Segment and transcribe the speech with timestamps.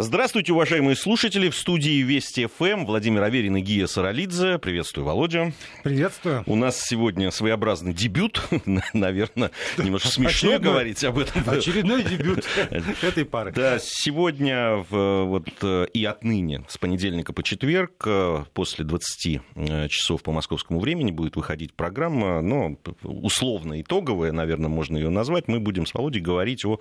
[0.00, 1.48] Здравствуйте, уважаемые слушатели.
[1.48, 4.58] В студии Вести ФМ Владимир Аверин и Гия Саралидзе.
[4.58, 5.52] Приветствую, Володя.
[5.82, 6.44] Приветствую.
[6.46, 8.40] У нас сегодня своеобразный дебют.
[8.92, 10.72] Наверное, немножко смешно Очередной...
[10.72, 11.42] говорить об этом.
[11.48, 12.46] Очередной дебют
[13.02, 13.50] этой пары.
[13.50, 15.48] Да, сегодня вот,
[15.92, 18.06] и отныне, с понедельника по четверг,
[18.54, 24.96] после 20 э, часов по московскому времени будет выходить программа, ну, условно итоговая, наверное, можно
[24.96, 25.48] ее назвать.
[25.48, 26.78] Мы будем с Володей говорить о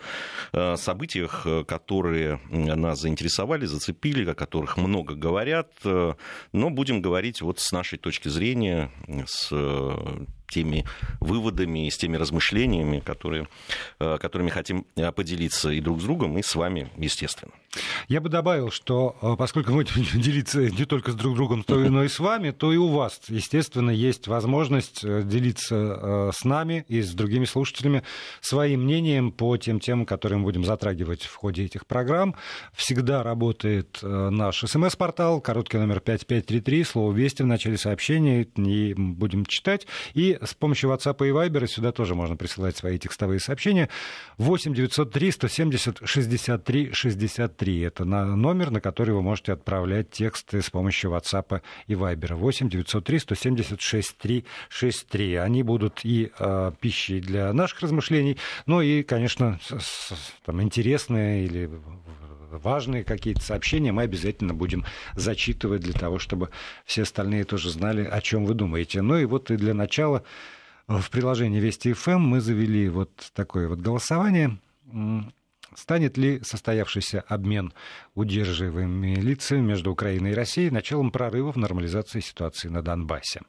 [0.54, 6.14] э, событиях, э, которые нас заинтересовали, зацепили, о которых много говорят, э,
[6.52, 8.92] но будем говорить вот с нашей точки зрения,
[9.26, 10.86] с э, теми
[11.20, 13.48] выводами и с теми размышлениями, которые,
[14.00, 17.54] э, которыми хотим поделиться и друг с другом, и с вами, естественно.
[18.08, 22.04] Я бы добавил, что э, поскольку мы будем делиться не только с друг другом, но
[22.04, 26.86] и с вами, то и у вас, естественно, есть возможность э, делиться э, с нами
[26.88, 28.04] и с другими слушателями
[28.42, 32.36] своим мнением по тем темам, которые мы будем затрагивать в ходе этих программ.
[32.74, 39.88] Всегда работает наш смс-портал, короткий номер 5533, слово «Вести» в начале сообщения, и будем читать.
[40.14, 43.90] И с помощью WhatsApp и Viber сюда тоже можно присылать свои текстовые сообщения.
[44.38, 47.82] 8 903 170 63 63 3.
[47.82, 52.36] Это на номер, на который вы можете отправлять тексты с помощью WhatsApp и Viber.
[52.36, 55.36] 8 903 176 363.
[55.36, 60.14] Они будут и э, пищей для наших размышлений, но и, конечно, с,
[60.46, 61.70] там, интересные или
[62.50, 66.50] важные какие-то сообщения мы обязательно будем зачитывать для того, чтобы
[66.86, 69.02] все остальные тоже знали, о чем вы думаете.
[69.02, 70.24] Ну и вот и для начала
[70.88, 74.58] в приложении Вести ФМ мы завели вот такое вот голосование.
[75.76, 77.74] Станет ли состоявшийся обмен
[78.16, 83.42] удерживаемыми лицами между Украиной и Россией началом прорыва в нормализации ситуации на Донбассе?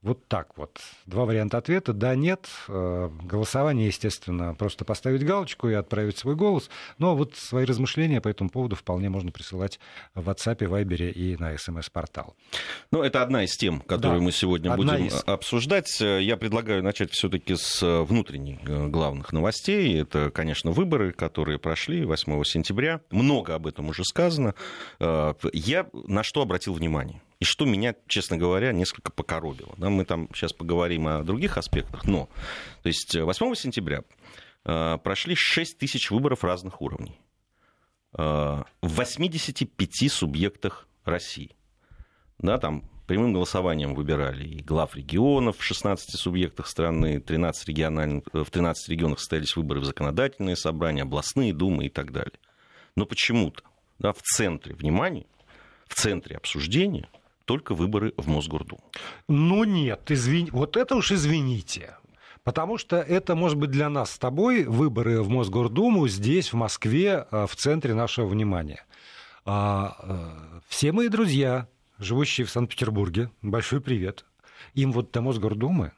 [0.00, 0.78] Вот так вот.
[1.06, 1.92] Два варианта ответа.
[1.92, 2.46] Да, нет.
[2.68, 6.70] Э, голосование, естественно, просто поставить галочку и отправить свой голос.
[6.98, 9.80] Но вот свои размышления по этому поводу вполне можно присылать
[10.14, 12.36] в WhatsApp, Viber и на смс-портал.
[12.92, 15.20] Ну, это одна из тем, которую да, мы сегодня будем из.
[15.26, 16.00] обсуждать.
[16.00, 20.00] Я предлагаю начать все-таки с внутренних э, главных новостей.
[20.00, 23.00] Это, конечно, выборы, которые прошли 8 сентября.
[23.10, 24.54] Много об этом уже сказано.
[25.00, 27.20] Э, я на что обратил внимание?
[27.40, 29.74] И что меня, честно говоря, несколько покоробило.
[29.76, 32.28] Да, мы там сейчас поговорим о других аспектах, но
[32.82, 34.02] то есть 8 сентября
[34.64, 37.18] э, прошли 6 тысяч выборов разных уровней
[38.14, 41.54] э, в 85 субъектах России.
[42.38, 48.42] Да, там прямым голосованием выбирали и глав регионов в 16 субъектах страны, 13 региональных, э,
[48.42, 52.38] в 13 регионах состоялись выборы в законодательные собрания, областные думы и так далее.
[52.96, 53.62] Но почему-то
[54.00, 55.26] да, в центре внимания,
[55.86, 57.08] в центре обсуждения
[57.48, 58.84] только выборы в Мосгордуму.
[59.26, 61.96] Ну нет, извини, вот это уж извините.
[62.44, 67.26] Потому что это, может быть, для нас с тобой выборы в Мосгордуму здесь, в Москве,
[67.30, 68.84] э, в центре нашего внимания.
[69.46, 74.26] А, э, все мои друзья, живущие в Санкт-Петербурге, большой привет.
[74.74, 75.92] Им вот до Мосгордумы,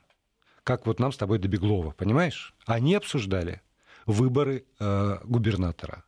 [0.62, 2.55] как вот нам с тобой до Беглова, понимаешь?
[2.65, 3.60] Они обсуждали
[4.06, 6.05] выборы э, губернатора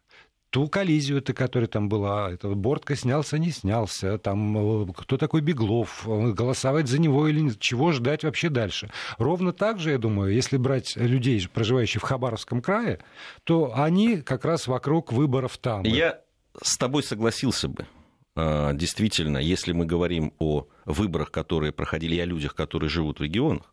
[0.52, 5.40] ту коллизию, -то, которая там была, это Бортко снялся, не снялся, там э, кто такой
[5.40, 8.90] Беглов, э, голосовать за него или нет, чего ждать вообще дальше.
[9.16, 12.98] Ровно так же, я думаю, если брать людей, проживающих в Хабаровском крае,
[13.44, 15.84] то они как раз вокруг выборов там.
[15.84, 16.20] Я
[16.62, 17.86] с тобой согласился бы.
[18.36, 23.22] А, действительно, если мы говорим о выборах, которые проходили, и о людях, которые живут в
[23.22, 23.72] регионах,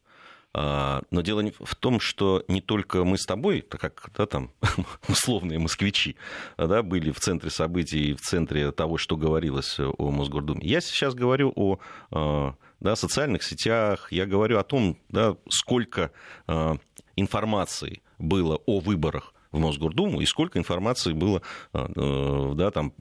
[0.54, 4.52] но дело в том, что не только мы с тобой, так как да, там,
[5.08, 6.16] условные москвичи,
[6.58, 10.62] да, были в центре событий, в центре того, что говорилось о Мосгордуме.
[10.64, 11.80] Я сейчас говорю о
[12.12, 16.12] а, да, социальных сетях, я говорю о том, да, сколько
[16.48, 16.78] а,
[17.16, 21.42] информации было о выборах в Мосгордуму и сколько информации было
[21.74, 22.94] э, да, там,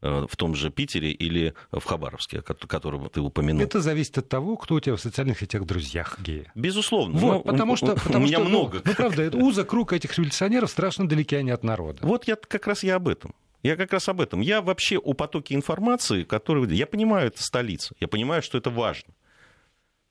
[0.00, 3.62] в том же Питере или в Хабаровске, которого ты упомянул.
[3.62, 6.50] Это зависит от того, кто у тебя в социальных сетях друзьях геи.
[6.54, 7.18] Безусловно.
[7.18, 8.76] Вот, потому что, потому у меня что, много.
[8.78, 11.98] Ну, ну, правда, это уза круг этих революционеров страшно далеки они от народа.
[12.02, 13.34] Вот я как раз я об этом.
[13.62, 14.40] Я как раз об этом.
[14.40, 16.72] Я вообще о потоке информации, который...
[16.74, 17.94] Я понимаю, это столица.
[17.98, 19.12] Я понимаю, что это важно.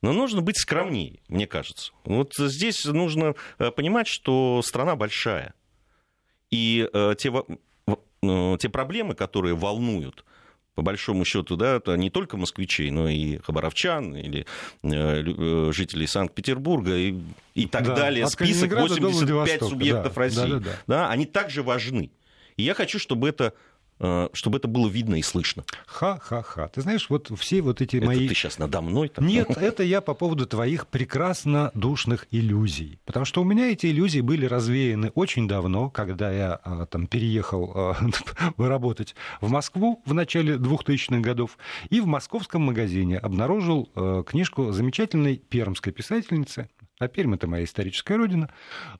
[0.01, 1.91] Но нужно быть скромнее, мне кажется.
[2.03, 5.53] Вот здесь нужно э, понимать, что страна большая.
[6.51, 7.59] И э, те ну,
[8.21, 10.25] те проблемы, которые волнуют
[10.77, 14.45] по большому счету, да, это не только москвичей, но и хабаровчан, или
[14.83, 17.15] э, э жителей Санкт-Петербурга и,
[17.55, 18.27] и так да, далее.
[18.27, 20.41] Список 85 субъектов да, России.
[20.41, 20.71] Да, да, да.
[20.85, 22.11] Да, они также важны.
[22.57, 23.55] И я хочу, чтобы это
[24.33, 25.63] чтобы это было видно и слышно.
[25.85, 26.67] Ха-ха-ха.
[26.67, 28.27] Ты знаешь, вот все вот эти это мои...
[28.27, 29.07] ты сейчас надо мной?
[29.07, 29.23] -то?
[29.23, 32.99] Нет, это я по поводу твоих прекрасно душных иллюзий.
[33.05, 37.71] Потому что у меня эти иллюзии были развеяны очень давно, когда я а, там переехал
[37.73, 37.95] а,
[38.57, 41.57] работать в Москву в начале 2000-х годов,
[41.89, 43.89] и в московском магазине обнаружил
[44.27, 48.49] книжку замечательной пермской писательницы а Пермь это моя историческая родина.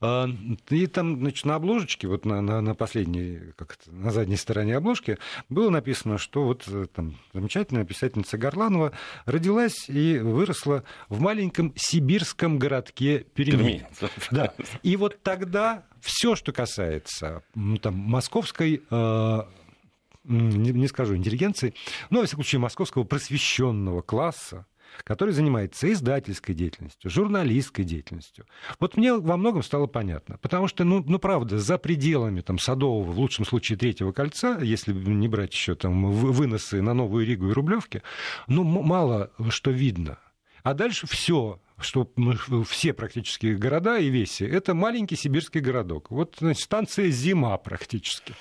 [0.02, 0.28] А,
[0.70, 4.76] и там, значит, на обложечке, вот на, на, на последней, как это, на задней стороне
[4.76, 5.18] обложки,
[5.50, 8.92] было написано, что вот э, там замечательная писательница Горланова
[9.26, 13.88] родилась и выросла в маленьком сибирском городке Перми.
[14.32, 14.54] Да.
[14.84, 19.42] И вот тогда все, что касается ну, там, московской э,
[20.24, 21.74] не, не скажу интеллигенции,
[22.10, 24.66] но, во всяком случае, московского просвещенного класса,
[25.04, 28.46] который занимается издательской деятельностью, журналистской деятельностью.
[28.80, 30.38] Вот мне во многом стало понятно.
[30.40, 34.94] Потому что, ну, ну правда, за пределами там, Садового, в лучшем случае, Третьего кольца, если
[34.94, 38.02] не брать еще там выносы на Новую Ригу и Рублевки,
[38.48, 40.20] ну, мало что видно.
[40.64, 42.12] А дальше все, что
[42.68, 46.12] все практически города и веси, это маленький сибирский городок.
[46.12, 48.34] Вот значит, станция «Зима» практически.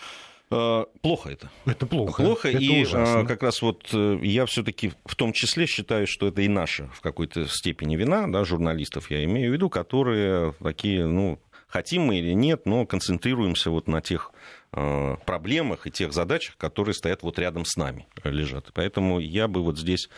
[0.51, 1.51] Э, плохо это.
[1.65, 2.23] Это плохо.
[2.23, 3.27] Плохо, это и ужасно.
[3.27, 7.01] как раз вот э, я все-таки в том числе считаю, что это и наша в
[7.01, 12.33] какой-то степени вина, да, журналистов я имею в виду, которые такие, ну, хотим мы или
[12.33, 14.31] нет, но концентрируемся вот на тех
[14.73, 18.71] э, проблемах и тех задачах, которые стоят вот рядом с нами, лежат.
[18.73, 20.09] Поэтому я бы вот здесь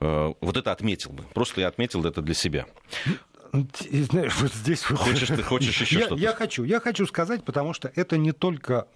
[0.00, 1.22] вот это отметил бы.
[1.32, 2.66] Просто я отметил это для себя.
[3.52, 4.82] Знаешь, вот здесь...
[4.82, 6.22] Хочешь, ты хочешь еще я, что-то?
[6.22, 8.86] Я хочу, я хочу сказать, потому что это не только,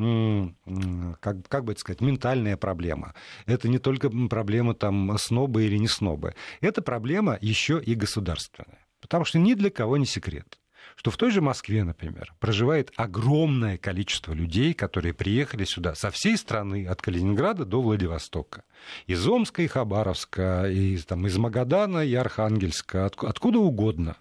[1.20, 3.14] как, как бы это сказать, ментальная проблема.
[3.44, 6.35] Это не только проблема там снобы или не снобы.
[6.61, 8.87] Это проблема еще и государственная.
[9.00, 10.59] Потому что ни для кого не секрет
[10.94, 16.37] что в той же Москве, например, проживает огромное количество людей, которые приехали сюда со всей
[16.37, 18.64] страны, от Калининграда до Владивостока.
[19.06, 24.17] Из Омска и Хабаровска, из, там, из Магадана и Архангельска, от, откуда угодно.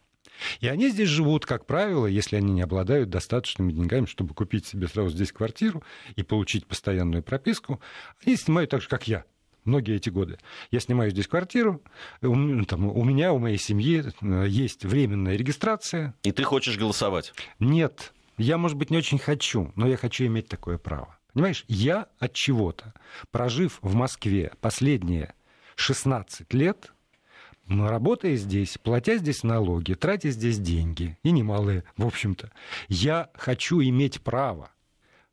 [0.59, 4.87] И они здесь живут, как правило, если они не обладают достаточными деньгами, чтобы купить себе
[4.87, 5.83] сразу здесь квартиру
[6.15, 7.79] и получить постоянную прописку,
[8.25, 9.25] они снимают так же, как я
[9.65, 10.37] многие эти годы.
[10.71, 11.81] Я снимаю здесь квартиру,
[12.21, 16.13] у, там, у меня, у моей семьи э, есть временная регистрация.
[16.23, 17.33] И ты хочешь голосовать?
[17.59, 21.17] Нет, я, может быть, не очень хочу, но я хочу иметь такое право.
[21.33, 22.93] Понимаешь, я от чего-то,
[23.31, 25.33] прожив в Москве последние
[25.75, 26.93] 16 лет,
[27.67, 32.51] работая здесь, платя здесь налоги, тратя здесь деньги, и немалые, в общем-то,
[32.87, 34.71] я хочу иметь право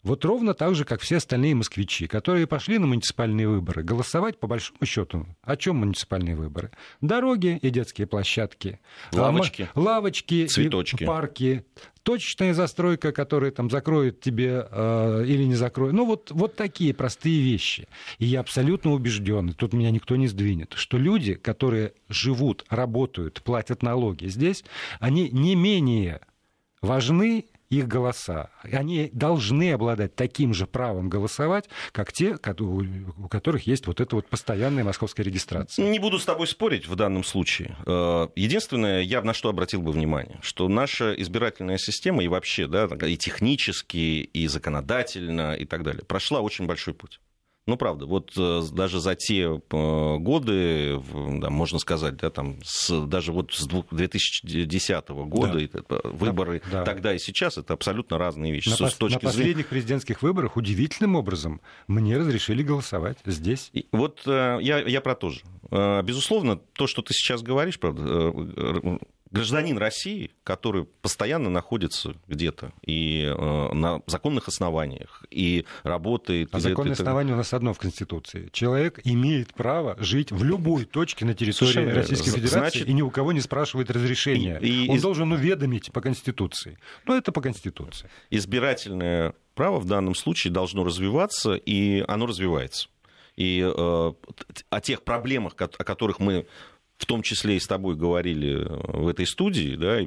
[0.03, 4.49] вот ровно так же, как все остальные москвичи, которые пошли на муниципальные выборы, голосовать по
[4.49, 5.27] большому счету.
[5.43, 6.73] О чем муниципальные выборы?
[7.01, 8.81] Дороги и детские площадки.
[9.13, 9.69] Лавочки.
[9.77, 10.47] Лавочки.
[10.47, 11.05] Цветочки.
[11.05, 11.65] Парки.
[12.03, 15.93] Точечная застройка, которая там закроет тебе э, или не закроет.
[15.93, 17.87] Ну, вот, вот такие простые вещи.
[18.19, 23.85] И я абсолютно убежден, тут меня никто не сдвинет, что люди, которые живут, работают, платят
[23.85, 24.65] налоги здесь,
[24.99, 26.23] они не менее
[26.81, 28.51] важны их голоса.
[28.63, 34.29] Они должны обладать таким же правом голосовать, как те, у которых есть вот эта вот
[34.29, 35.89] постоянная московская регистрация.
[35.89, 37.77] Не буду с тобой спорить в данном случае.
[37.87, 42.87] Э, единственное, я на что обратил бы внимание, что наша избирательная система и вообще, да,
[43.07, 47.21] и технически, и законодательно, и так далее, прошла очень большой путь.
[47.67, 51.01] Ну, правда, вот э, даже за те э, годы,
[51.39, 56.01] да, можно сказать, да, там, с, даже вот с 2010 года да.
[56.03, 56.83] выборы да.
[56.83, 58.69] тогда и сейчас, это абсолютно разные вещи.
[58.69, 59.69] На, с, точки на последних зрения...
[59.69, 63.71] президентских выборах удивительным образом мне разрешили голосовать здесь.
[63.73, 65.43] И вот э, я, я про то же.
[65.71, 68.35] Безусловно, то, что ты сейчас говоришь, правда,
[69.33, 76.51] гражданин России, который постоянно находится где-то и э, на законных основаниях и работает.
[76.53, 78.51] А законное основание у нас одно в Конституции.
[78.53, 83.03] Человек имеет право жить в любой точке на территории Совершенно Российской Федерации Значит, и ни
[83.03, 84.59] у кого не спрашивает разрешения.
[84.61, 85.03] И, и, Он из...
[85.03, 86.79] должен уведомить по Конституции.
[87.07, 88.09] Но это по Конституции.
[88.31, 92.89] Избирательное право в данном случае должно развиваться, и оно развивается.
[93.37, 94.13] И э,
[94.71, 96.47] о тех проблемах, о которых мы
[97.03, 99.99] в том числе и с тобой говорили в этой студии, да,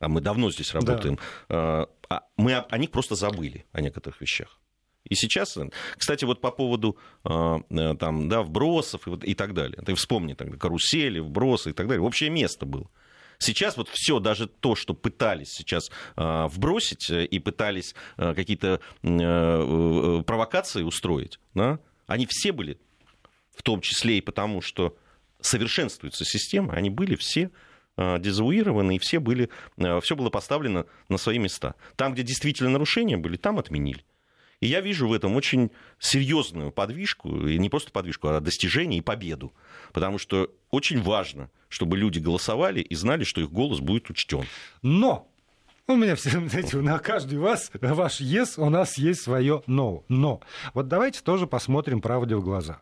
[0.00, 1.88] а мы давно здесь работаем, да.
[2.10, 4.60] А, мы о них просто забыли, о некоторых вещах.
[5.04, 5.56] И сейчас,
[5.96, 9.80] кстати, вот по поводу там, да, вбросов и, и так далее.
[9.86, 12.02] Ты вспомни тогда карусели, вбросы и так далее.
[12.02, 12.90] Общее место было.
[13.38, 20.22] Сейчас вот все, даже то, что пытались сейчас э, вбросить и пытались э, какие-то э,
[20.26, 22.78] провокации устроить, да, они все были,
[23.54, 24.96] в том числе и потому, что
[25.40, 27.50] совершенствуется система, они были все
[27.96, 31.74] а, дезавуированы, и все, были, а, все было поставлено на свои места.
[31.96, 34.04] Там, где действительно нарушения были, там отменили.
[34.60, 39.02] И я вижу в этом очень серьезную подвижку, и не просто подвижку, а достижение и
[39.02, 39.52] победу.
[39.92, 44.44] Потому что очень важно, чтобы люди голосовали и знали, что их голос будет учтен.
[44.82, 45.30] Но
[45.86, 50.04] у меня все, знаете, на каждый вас, ваш yes, у нас есть свое no.
[50.08, 50.40] Но
[50.74, 52.80] вот давайте тоже посмотрим правде в глаза.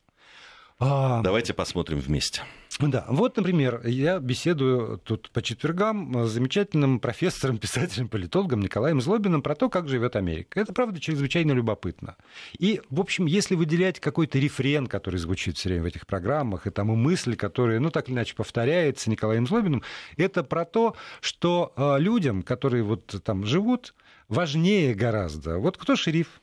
[0.79, 1.23] А...
[1.23, 2.43] Давайте посмотрим вместе.
[2.81, 9.43] Да, вот, например, я беседую тут по четвергам с замечательным профессором, писателем, политологом Николаем Злобиным
[9.43, 10.59] про то, как живет Америка.
[10.59, 12.17] Это, правда, чрезвычайно любопытно.
[12.59, 16.71] И, в общем, если выделять какой-то рефрен, который звучит все время в этих программах, и
[16.71, 19.85] там и мысль, которая, ну, так или иначе повторяется Николаем Злобиным,
[20.17, 23.95] это про то, что э, людям, которые вот там живут,
[24.29, 25.59] важнее гораздо.
[25.59, 26.41] Вот кто шериф,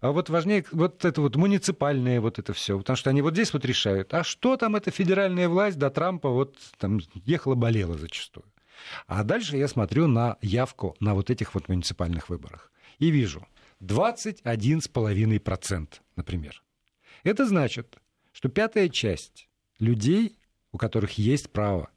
[0.00, 3.52] а вот важнее вот это вот муниципальное вот это все, потому что они вот здесь
[3.52, 8.46] вот решают, а что там эта федеральная власть до Трампа вот там ехала-болела зачастую.
[9.06, 13.46] А дальше я смотрю на явку на вот этих вот муниципальных выборах и вижу
[13.80, 16.62] 21,5%, например.
[17.24, 17.98] Это значит,
[18.32, 20.36] что пятая часть людей,
[20.72, 21.90] у которых есть право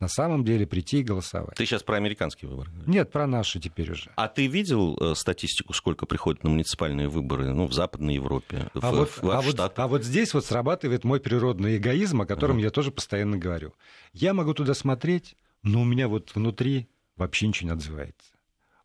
[0.00, 1.56] на самом деле прийти и голосовать.
[1.56, 2.70] Ты сейчас про американские выборы?
[2.86, 4.10] Нет, про наши теперь уже.
[4.16, 8.92] А ты видел э, статистику, сколько приходит на муниципальные выборы ну, в Западной Европе, а
[8.92, 12.58] в, вот, в а, вот, а вот здесь вот срабатывает мой природный эгоизм, о котором
[12.58, 12.64] uh-huh.
[12.64, 13.72] я тоже постоянно говорю.
[14.12, 18.33] Я могу туда смотреть, но у меня вот внутри вообще ничего не отзывается.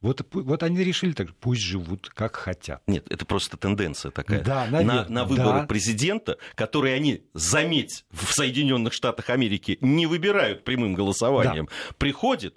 [0.02, 2.82] Вот, вот они решили так, пусть живут как хотят.
[2.88, 4.42] Нет, это просто тенденция такая.
[4.42, 5.66] Да, наверное, на, на выборы да.
[5.66, 11.96] президента, которые они, заметь, в Соединенных Штатах Америки не выбирают прямым голосованием, да.
[11.98, 12.56] приходит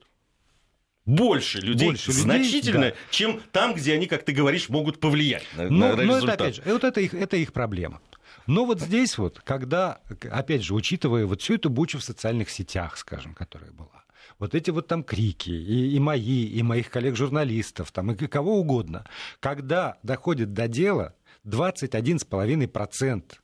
[1.05, 2.97] больше людей, больше значительно, да.
[3.11, 6.05] чем там, где они, как ты говоришь, могут повлиять на, но, на результат.
[6.05, 8.01] Но это, опять же, вот это их, это их проблема.
[8.47, 12.97] Но вот здесь вот, когда, опять же, учитывая вот всю эту бучу в социальных сетях,
[12.97, 14.02] скажем, которая была,
[14.39, 19.05] вот эти вот там крики, и, и мои, и моих коллег-журналистов, там, и кого угодно,
[19.41, 21.15] когда доходит до дела,
[21.45, 23.42] 21,5%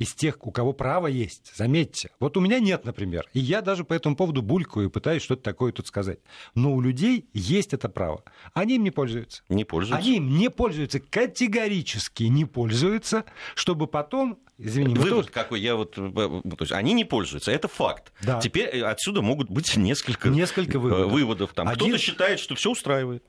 [0.00, 2.10] из тех, у кого право есть, заметьте.
[2.18, 5.42] Вот у меня нет, например, и я даже по этому поводу булькаю и пытаюсь что-то
[5.42, 6.20] такое тут сказать.
[6.54, 8.24] Но у людей есть это право.
[8.54, 9.42] Они им не пользуются.
[9.50, 10.02] Не пользуются.
[10.02, 15.28] Они им не пользуются, категорически не пользуются, чтобы потом Извини, Вывод тоже...
[15.28, 15.96] какой я вот...
[15.96, 18.12] Э, то есть они не пользуются, это факт.
[18.20, 18.40] Да.
[18.40, 21.12] Теперь э, отсюда могут быть несколько, несколько выводов.
[21.12, 21.52] выводов.
[21.54, 21.66] Там.
[21.66, 21.88] Один...
[21.88, 23.24] Кто-то считает, что все устраивает.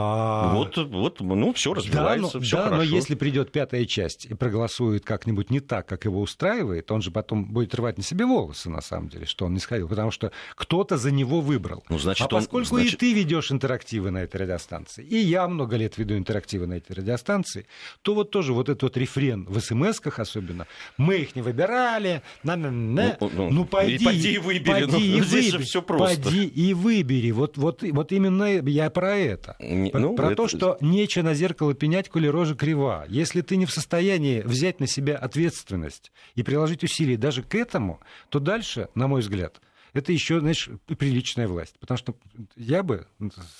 [0.00, 0.54] А...
[0.54, 2.76] Вот, вот, ну, все развивается, да, но, все да, хорошо.
[2.76, 7.10] но если придет пятая часть и проголосует как-нибудь не так, как его устраивает, он же
[7.10, 10.30] потом будет рвать на себе волосы, на самом деле, что он не сходил, потому что
[10.54, 11.82] кто-то за него выбрал.
[11.88, 12.94] Ну, значит, а поскольку он, значит...
[12.94, 16.92] и ты ведешь интерактивы на этой радиостанции, и я много лет веду интерактивы на этой
[16.92, 17.66] радиостанции,
[18.02, 22.54] то вот тоже вот этот вот рефрен в смс-ках особенно, мы их не выбирали, на
[22.54, 23.16] -на -на.
[23.20, 26.22] Ну, ну, ну пойди, пойди и выбери, пойди ну, и здесь выбери, же все просто.
[26.22, 29.56] Пойди и выбери, вот, вот, вот именно я про это.
[29.92, 30.36] Ну, про это...
[30.36, 33.04] то, что нечего на зеркало пенять, коли рожа крива.
[33.08, 38.00] Если ты не в состоянии взять на себя ответственность и приложить усилия даже к этому,
[38.28, 39.60] то дальше, на мой взгляд,
[39.98, 41.74] это еще, знаешь, приличная власть.
[41.78, 42.14] Потому что
[42.56, 43.06] я бы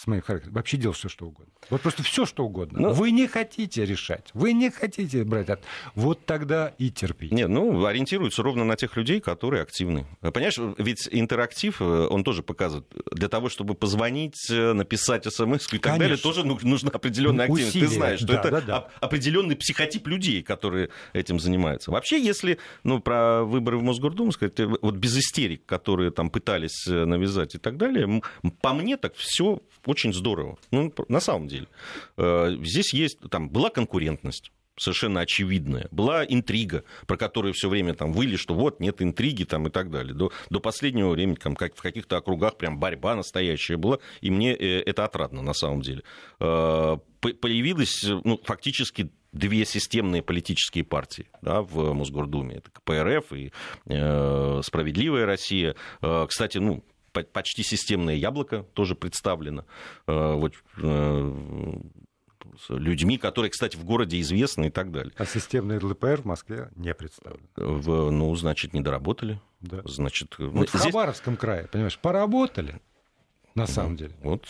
[0.01, 1.53] с моим характером вообще делал все, что угодно.
[1.71, 2.81] Вот просто все, что угодно.
[2.81, 2.89] Но...
[2.89, 5.61] Ну, вы не хотите решать, вы не хотите брать от...
[5.95, 7.35] Вот тогда и терпите.
[7.35, 10.07] Не, ну, ориентируются ровно на тех людей, которые активны.
[10.21, 15.79] Понимаешь, ведь интерактив, э, он тоже показывает, для того, чтобы позвонить, э, написать смс и
[15.79, 15.99] так Конечно.
[15.99, 17.77] далее, тоже нужна определенная активность.
[17.77, 17.87] Усилия.
[17.89, 18.89] Ты знаешь, что да, это да, да.
[19.01, 21.91] определенный психотип людей, которые этим занимаются.
[21.91, 26.87] Вообще, если ну, про выборы в Мосгордуму сказать, э, вот без истерик, которые там пытались
[26.87, 28.23] навязать и так далее,
[28.61, 30.59] по мне так все очень здорово.
[30.71, 31.67] Ну, на самом деле.
[32.17, 35.89] Э, здесь есть, там была конкурентность совершенно очевидная.
[35.91, 39.91] Была интрига, про которую все время там выли, что вот нет интриги там и так
[39.91, 40.15] далее.
[40.15, 44.55] До, до последнего времени там, как, в каких-то округах прям борьба настоящая была, и мне
[44.55, 46.03] э, это отрадно на самом деле.
[46.39, 52.57] Э, появилось ну, фактически две системные политические партии да, в Мосгордуме.
[52.57, 53.53] Это КПРФ и
[53.87, 55.77] э, «Справедливая Россия».
[56.03, 59.65] Э, кстати, ну, почти системное яблоко тоже представлено.
[60.07, 61.33] Э, вот, э,
[62.71, 65.13] людьми, которые, кстати, в городе известны и так далее.
[65.17, 67.47] А системный ЛПР в Москве не представлен.
[67.57, 69.41] В, ну, значит, не доработали.
[69.61, 69.83] Да.
[69.85, 70.81] Значит, вот здесь...
[70.81, 72.81] в Хабаровском крае, понимаешь, поработали
[73.55, 74.15] на самом деле.
[74.23, 74.47] Вот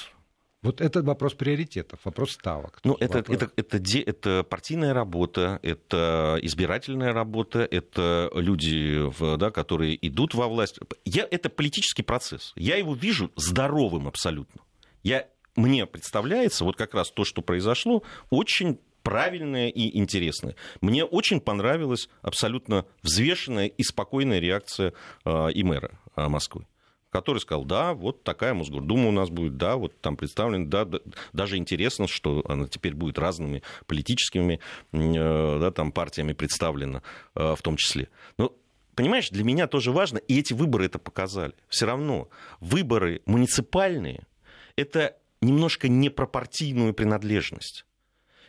[0.60, 2.80] вот это вопрос приоритетов, вопрос ставок.
[2.82, 3.36] Ну, это, вопрос...
[3.36, 9.00] это, это, это, это партийная работа, это избирательная работа, это люди,
[9.36, 10.80] да, которые идут во власть.
[11.04, 12.52] Я, это политический процесс.
[12.56, 14.62] Я его вижу здоровым абсолютно.
[15.04, 20.56] Я, мне представляется, вот как раз то, что произошло, очень правильное и интересное.
[20.80, 24.92] Мне очень понравилась абсолютно взвешенная и спокойная реакция
[25.24, 26.66] э, и мэра э, Москвы.
[27.10, 30.98] Который сказал, да, вот такая Мосгордума у нас будет, да, вот там представлен, да, да
[31.32, 34.60] даже интересно, что она теперь будет разными политическими
[34.92, 37.02] э, да, там, партиями представлена
[37.34, 38.08] э, в том числе.
[38.36, 38.54] Но
[38.94, 41.54] понимаешь, для меня тоже важно, и эти выборы это показали.
[41.68, 42.28] Все равно
[42.60, 44.26] выборы муниципальные–
[44.76, 47.86] это немножко не про партийную принадлежность.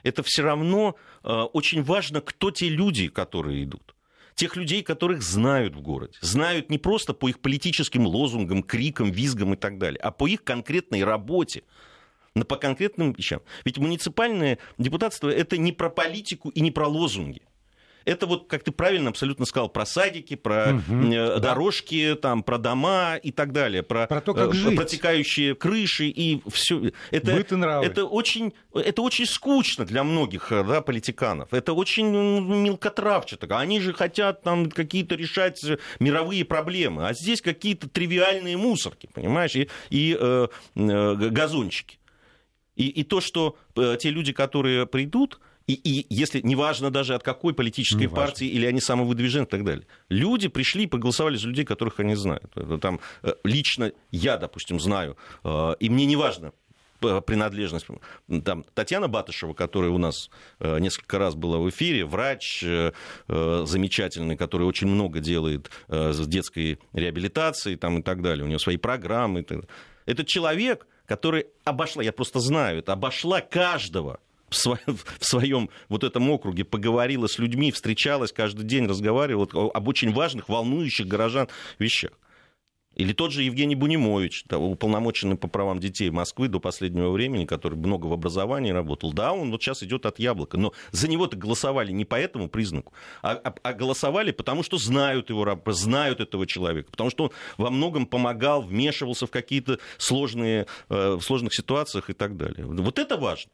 [0.03, 3.95] Это все равно э, очень важно, кто те люди, которые идут
[4.39, 6.17] тех людей, которых знают в городе.
[6.21, 10.45] Знают не просто по их политическим лозунгам, крикам, визгам и так далее, а по их
[10.45, 11.63] конкретной работе
[12.47, 13.41] по конкретным вещам.
[13.65, 17.41] Ведь муниципальное депутатство это не про политику и не про лозунги.
[18.09, 22.15] Это вот, как ты правильно абсолютно сказал, про садики, про угу, дорожки, да.
[22.15, 24.75] там, про дома и так далее, про, про то, как э, жить.
[24.75, 26.91] протекающие крыши и все.
[27.11, 27.85] Это, Быт и нравы.
[27.85, 31.53] это, очень, это очень скучно для многих э, да, политиканов.
[31.53, 33.45] Это очень мелкотравчато.
[33.55, 35.63] Они же хотят там какие-то решать
[35.99, 41.99] мировые проблемы, а здесь какие-то тривиальные мусорки, понимаешь, и, и э, газончики.
[42.75, 47.53] И, и то, что те люди, которые придут, и, и если неважно даже от какой
[47.53, 48.25] политической неважно.
[48.25, 49.85] партии, или они самовыдвижены и так далее.
[50.09, 52.51] Люди пришли и проголосовали за людей, которых они знают.
[52.55, 56.53] Это там, э, лично я, допустим, знаю, э, и мне неважно,
[57.03, 57.85] э, принадлежность.
[58.43, 62.65] Там, Татьяна Батышева, которая у нас несколько раз была в эфире, врач
[63.27, 68.43] замечательный, который очень много делает с детской реабилитацией там, и так далее.
[68.43, 69.45] У него свои программы.
[70.07, 74.19] Это человек, который обошла, я просто знаю это, обошла каждого
[74.49, 80.49] в своем вот этом округе поговорила с людьми, встречалась каждый день, разговаривала об очень важных,
[80.49, 82.11] волнующих горожан вещах.
[82.99, 88.07] Или тот же Евгений Бунимович, уполномоченный по правам детей Москвы до последнего времени, который много
[88.07, 89.13] в образовании работал.
[89.13, 90.57] Да, он вот сейчас идет от яблока.
[90.57, 92.91] Но за него-то голосовали не по этому признаку,
[93.21, 96.91] а, а, а голосовали потому, что знают его, знают этого человека.
[96.91, 102.13] Потому что он во многом помогал, вмешивался в какие-то сложные, э, в сложных ситуациях и
[102.13, 102.65] так далее.
[102.65, 103.49] Вот это важно.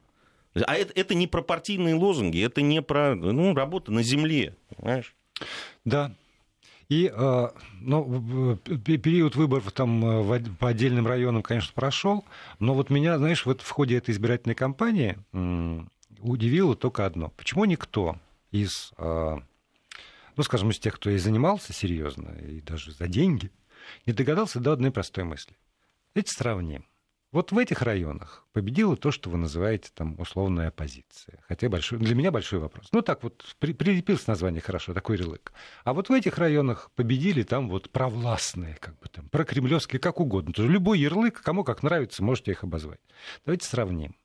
[0.55, 5.15] А это, это не про партийные лозунги, это не про ну, работу на земле, понимаешь?
[5.83, 6.15] Да,
[6.87, 7.47] и э,
[7.81, 12.25] ну, период выборов там э, по отдельным районам, конечно, прошел,
[12.59, 15.17] но вот меня, знаешь, вот в ходе этой избирательной кампании
[16.19, 17.29] удивило только одно.
[17.37, 18.17] Почему никто
[18.51, 19.35] из, э,
[20.35, 23.51] ну, скажем, из тех, кто и занимался серьезно, и даже за деньги,
[24.05, 25.55] не догадался до одной простой мысли.
[26.13, 26.85] Давайте сравним.
[27.35, 31.43] Вот в этих районах победило то, что вы называете там условная оппозиция.
[31.49, 32.87] Хотя большой, для меня большой вопрос.
[32.93, 35.51] Ну так вот, при, прилепился название хорошо, такой ярлык.
[35.83, 40.53] А вот в этих районах победили там вот провластные, как бы там, прокремлевские, как угодно.
[40.53, 43.01] Тоже любой ярлык, кому как нравится, можете их обозвать.
[43.45, 44.15] Давайте сравним.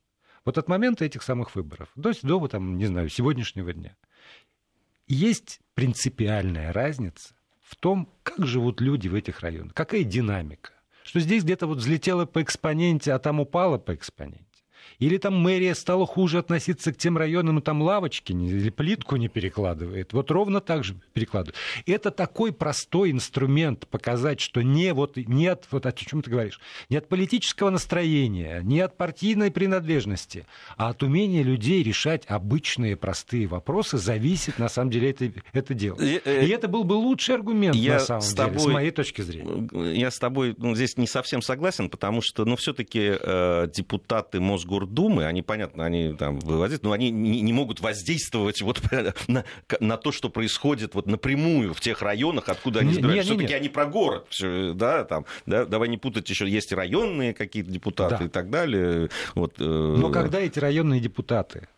[0.45, 3.97] Вот от момента этих самых выборов до, до там, не знаю, сегодняшнего дня
[5.09, 10.75] есть принципиальная разница в том, как живут люди в этих районах, какая динамика
[11.11, 14.45] что здесь где-то вот взлетело по экспоненте, а там упало по экспоненте.
[15.01, 19.17] Или там мэрия стала хуже относиться к тем районам, ну там лавочки не, или плитку
[19.17, 20.13] не перекладывает.
[20.13, 21.57] Вот ровно так же перекладывает.
[21.87, 26.61] Это такой простой инструмент показать, что не вот, нет, вот о чем ты говоришь,
[26.91, 33.47] не от политического настроения, не от партийной принадлежности, а от умения людей решать обычные простые
[33.47, 35.99] вопросы зависит на самом деле это, это дело.
[35.99, 38.73] И, э, И это был бы лучший аргумент я на самом с тобой, деле, с
[38.75, 39.95] моей точки зрения.
[39.95, 44.90] Я с тобой ну, здесь не совсем согласен, потому что ну, все-таки э, депутаты Мосгордумы
[44.91, 48.83] Думы, они, понятно, они там выводят, но они не, не могут воздействовать вот
[49.29, 49.45] на,
[49.79, 53.35] на то, что происходит вот напрямую в тех районах, откуда они избираются.
[53.35, 54.27] Все-таки они про город,
[54.75, 58.25] да, там, да, давай не путать еще, есть районные какие-то депутаты да.
[58.25, 59.11] и так далее.
[59.35, 59.65] Вот, э...
[59.65, 61.69] Но когда эти районные депутаты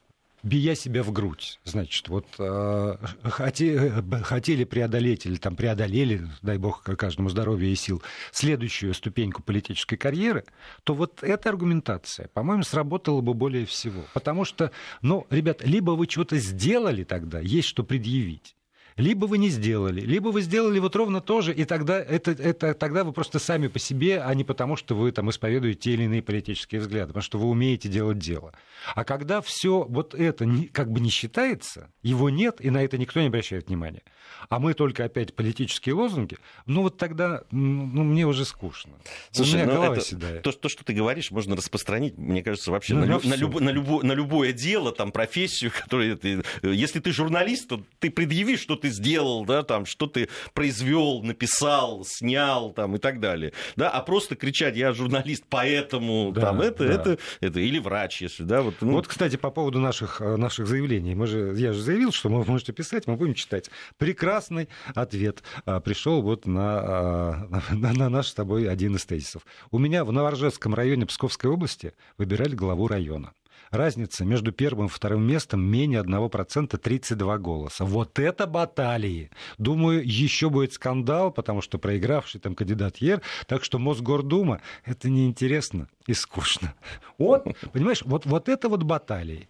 [0.43, 1.61] бия себя в грудь.
[1.65, 8.03] Значит, вот э, хотели преодолеть или там преодолели, дай бог каждому здоровья и сил,
[8.33, 10.45] следующую ступеньку политической карьеры,
[10.85, 14.05] то вот эта аргументация, по-моему, сработала бы более всего.
[14.15, 18.57] Потому что, ну, ребят, либо вы что-то сделали тогда, есть что предъявить,
[18.97, 22.75] либо вы не сделали, либо вы сделали вот ровно то же, и тогда, это, это,
[22.75, 26.05] тогда вы просто сами по себе, а не потому, что вы там исповедуете те или
[26.05, 28.53] иные политические взгляды, потому что вы умеете делать дело.
[28.95, 33.21] А когда все вот это как бы не считается, его нет, и на это никто
[33.21, 34.03] не обращает внимания,
[34.49, 38.93] а мы только опять политические лозунги, ну вот тогда ну, мне уже скучно.
[39.31, 40.41] Слушай, У меня ну голова это, седая.
[40.41, 43.61] То, то, что ты говоришь, можно распространить, мне кажется, вообще ну, на, на, на, люб,
[43.61, 46.43] на, любо, на любое дело, там, профессию, которую ты...
[46.63, 52.05] Если ты журналист, то ты предъявишь, что ты сделал, да, там, что ты произвел, написал,
[52.05, 56.87] снял, там, и так далее, да, а просто кричать, я журналист, поэтому, да, там, это,
[56.87, 56.93] да.
[56.93, 58.75] это, это, или врач, если, да, вот.
[58.81, 58.93] Ну...
[58.93, 62.45] Вот, кстати, по поводу наших, э, наших заявлений, мы же, я же заявил, что вы
[62.45, 63.71] можете писать, мы будем читать.
[63.99, 69.43] Прекрасный ответ а, пришел вот на, а, на, на наш с тобой один из тезисов.
[69.71, 73.33] У меня в Новоржевском районе Псковской области выбирали главу района.
[73.73, 77.87] Разница между первым и вторым местом менее 1%, 32 голоса.
[77.87, 79.31] Вот это баталии!
[79.57, 83.23] Думаю, еще будет скандал, потому что проигравший там кандидат Ер.
[83.47, 86.75] Так что Мосгордума— это неинтересно и скучно.
[87.17, 89.49] Вот, понимаешь, вот, вот это вот баталии.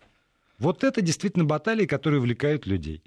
[0.58, 3.02] Вот это действительно баталии, которые увлекают людей.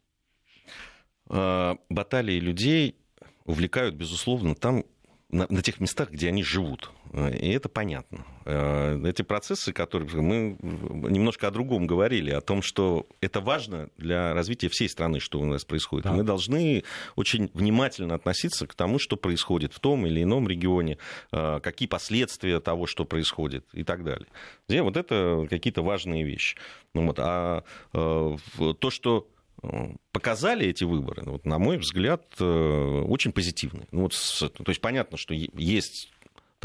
[1.29, 2.97] А, баталии людей
[3.45, 4.83] увлекают, безусловно, там,
[5.29, 6.91] на, на тех местах, где они живут.
[7.15, 8.25] И это понятно.
[8.43, 14.33] Э, эти процессы, которые мы немножко о другом говорили, о том, что это важно для
[14.33, 16.03] развития всей страны, что у нас происходит.
[16.03, 16.11] Да.
[16.11, 16.83] Мы должны
[17.15, 20.97] очень внимательно относиться к тому, что происходит в том или ином регионе,
[21.31, 24.27] э, какие последствия того, что происходит и так далее.
[24.67, 26.57] Где вот это какие-то важные вещи.
[26.93, 27.17] Ну вот.
[27.19, 28.37] А э,
[28.79, 29.27] то, что
[30.11, 33.87] показали эти выборы, вот, на мой взгляд, очень позитивные.
[33.91, 36.11] Ну, вот, то есть понятно, что есть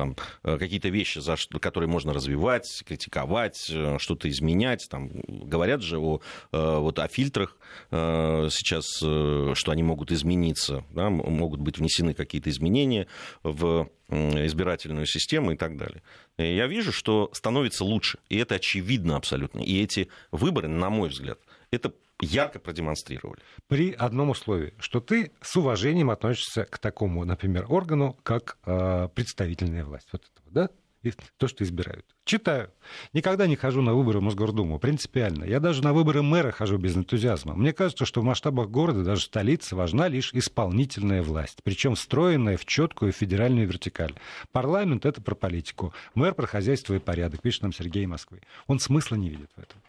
[0.00, 4.88] там э, какие-то вещи, за что, которые можно развивать, критиковать, э, что-то изменять.
[4.90, 7.56] Там, говорят же о, э, вот, о фильтрах
[7.90, 13.06] сейчас, что они могут измениться, да, могут быть внесены какие-то изменения
[13.42, 16.02] в избирательную систему и так далее.
[16.38, 19.60] И я вижу, что становится лучше, и это очевидно абсолютно.
[19.60, 21.38] И эти выборы, на мой взгляд,
[21.70, 23.40] это ярко продемонстрировали.
[23.66, 29.84] При одном условии, что ты с уважением относишься к такому, например, органу, как э, представительная
[29.84, 30.08] власть.
[30.12, 30.70] Вот этого, да?
[31.02, 32.04] И то, что избирают.
[32.24, 32.70] Читаю.
[33.14, 35.44] Никогда не хожу на выборы в Мосгордуму, принципиально.
[35.44, 37.54] Я даже на выборы мэра хожу без энтузиазма.
[37.54, 42.66] Мне кажется, что в масштабах города, даже столицы, важна лишь исполнительная власть, причем встроенная в
[42.66, 44.14] четкую федеральную вертикаль.
[44.52, 48.42] Парламент— это про политику, мэр— про хозяйство и порядок, пишет нам Сергей Москвы.
[48.66, 49.80] Он смысла не видит в этом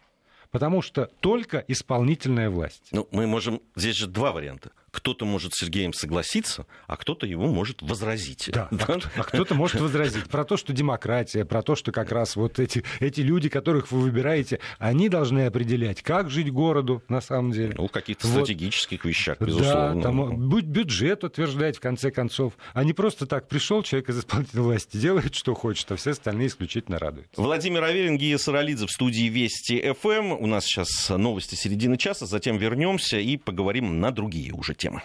[0.52, 2.88] потому что только исполнительная власть.
[2.92, 3.60] Ну, мы можем...
[3.74, 8.50] Здесь же два варианта кто-то может с Сергеем согласиться, а кто-то его может возразить.
[8.52, 8.98] Да, да?
[9.16, 10.24] а кто-то может возразить.
[10.28, 14.00] Про то, что демократия, про то, что как раз вот эти, эти люди, которых вы
[14.00, 17.74] выбираете, они должны определять, как жить городу на самом деле.
[17.76, 18.44] Ну, в каких-то вот.
[18.44, 19.96] стратегических вещах, безусловно.
[19.96, 22.52] Да, там будь бюджет утверждать, в конце концов.
[22.74, 26.48] А не просто так пришел человек из исполнительной власти, делает, что хочет, а все остальные
[26.48, 27.40] исключительно радуются.
[27.40, 30.32] Владимир Аверин, Гия Саралидзе в студии Вести ФМ.
[30.32, 35.00] У нас сейчас новости середины часа, затем вернемся и поговорим на другие уже темы.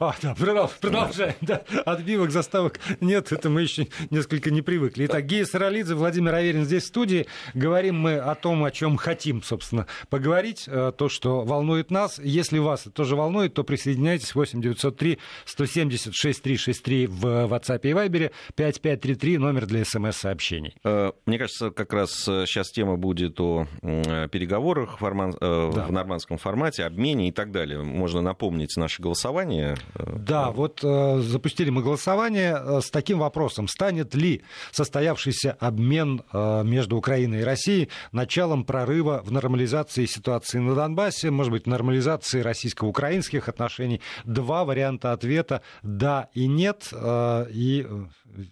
[0.00, 1.34] А, да, продолжаем.
[1.42, 1.62] Да.
[1.84, 5.04] Отбивок, заставок нет, это мы еще несколько не привыкли.
[5.04, 7.26] Итак, Гея Саралидзе, Владимир Аверин здесь в студии.
[7.52, 10.64] Говорим мы о том, о чем хотим, собственно, поговорить.
[10.68, 12.18] Э, то, что волнует нас.
[12.18, 18.32] Если вас это тоже волнует, то присоединяйтесь 8 903 170 6363 в WhatsApp и Viber,
[18.54, 20.76] 5533, номер для смс-сообщений.
[20.82, 25.86] Э, мне кажется, как раз сейчас тема будет о переговорах в, да.
[25.86, 27.82] в нормандском формате, обмене и так далее.
[27.82, 33.68] Можно напомнить наше голосование да, вот э, запустили мы голосование э, с таким вопросом.
[33.68, 40.74] Станет ли состоявшийся обмен э, между Украиной и Россией началом прорыва в нормализации ситуации на
[40.74, 44.00] Донбассе, может быть, нормализации российско-украинских отношений?
[44.24, 46.88] Два варианта ответа– да и нет.
[46.92, 47.86] Э, и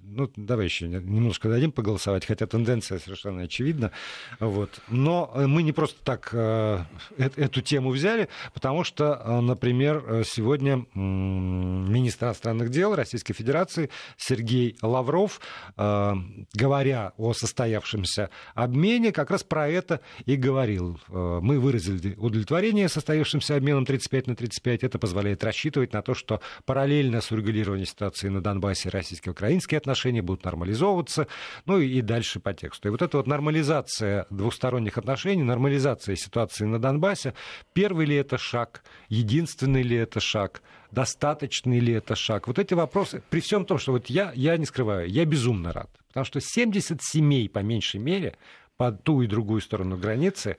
[0.03, 3.92] ну, давай еще немножко дадим поголосовать, хотя тенденция совершенно очевидна.
[4.40, 4.81] Вот.
[4.88, 6.85] Но э, мы не просто так э,
[7.16, 10.85] эту тему взяли, потому что, э, например, сегодня
[11.18, 15.40] министр иностранных дел Российской Федерации Сергей Лавров,
[15.76, 21.00] говоря о состоявшемся обмене, как раз про это и говорил.
[21.09, 24.85] Мы выразили удовлетворение состоявшимся обменом 35 на 35.
[24.85, 30.22] Это позволяет рассчитывать на то, что параллельно с урегулированием ситуации на Донбассе российско-украинской экономические отношения
[30.22, 31.26] будут нормализовываться,
[31.66, 32.88] ну и дальше по тексту.
[32.88, 37.35] И вот эта вот нормализация двухсторонних отношений, нормализация ситуации на Донбассе,
[37.72, 42.46] первый ли это шаг, единственный ли это шаг, достаточный ли это шаг?
[42.46, 45.90] Вот эти вопросы, при всем том, что вот я, я не скрываю, я безумно рад,
[46.09, 48.37] потому что 70 семей, по меньшей мере,
[48.77, 50.57] по ту и другую сторону границы,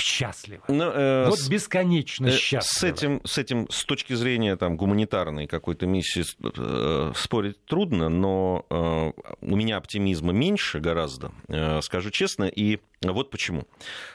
[0.00, 0.62] счастливы.
[0.68, 2.62] Но, э, вот бесконечно э, счастливы.
[2.62, 6.24] С этим, с этим, с точки зрения там, гуманитарной какой-то миссии
[6.56, 13.30] э, спорить трудно, но э, у меня оптимизма меньше гораздо, э, скажу честно, и вот
[13.30, 13.66] почему.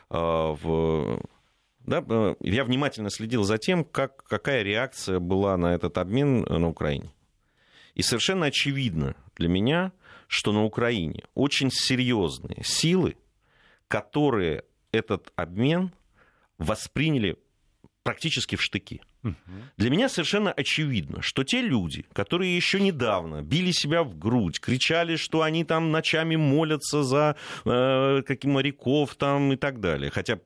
[0.09, 1.21] Э, в,
[1.85, 6.67] да, э, я внимательно следил за тем, как, какая реакция была на этот обмен на
[6.67, 7.11] Украине.
[7.95, 9.91] И совершенно очевидно для меня,
[10.27, 13.15] что на Украине очень серьезные силы,
[13.87, 15.91] которые этот обмен
[16.57, 17.37] восприняли
[18.03, 19.01] практически в штыки.
[19.77, 25.15] Для меня совершенно очевидно, что те люди, которые еще недавно били себя в грудь, кричали,
[25.15, 30.39] что они там ночами молятся за э, каких моряков там и так далее, хотя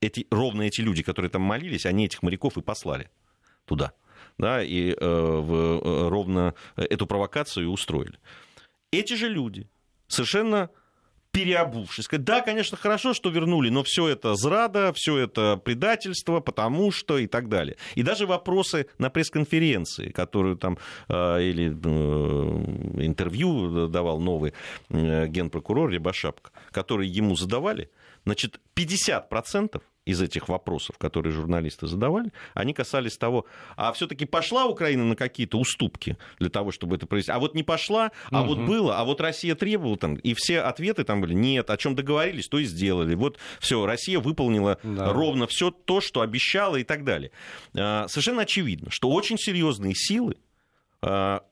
[0.00, 3.10] эти, ровно эти люди, которые там молились, они этих моряков и послали
[3.64, 3.92] туда,
[4.38, 8.18] да, и э, в, э, ровно эту провокацию устроили.
[8.92, 9.68] Эти же люди
[10.08, 10.70] совершенно
[11.32, 16.90] переобувшись, сказать, да, конечно, хорошо, что вернули, но все это зрада, все это предательство, потому
[16.90, 17.76] что и так далее.
[17.94, 24.54] И даже вопросы на пресс-конференции, которую там э, или э, интервью давал новый
[24.88, 27.90] генпрокурор Рябошапка, которые ему задавали,
[28.24, 33.46] значит, 50% из этих вопросов, которые журналисты задавали, они касались того,
[33.76, 37.62] а все-таки пошла Украина на какие-то уступки для того, чтобы это произвести, а вот не
[37.62, 38.54] пошла, а угу.
[38.54, 41.94] вот было, а вот Россия требовала там, и все ответы там были, нет, о чем
[41.94, 43.14] договорились, то и сделали.
[43.14, 45.12] Вот все, Россия выполнила да.
[45.12, 47.30] ровно все то, что обещала и так далее.
[47.76, 50.36] А, совершенно очевидно, что очень серьезные силы
[51.02, 51.42] а,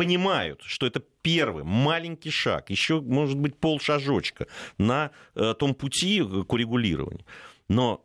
[0.00, 4.46] понимают, что это первый маленький шаг, еще, может быть, полшажочка
[4.78, 7.26] на э, том пути к урегулированию.
[7.70, 8.04] Но